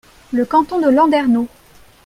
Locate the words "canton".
0.45-0.79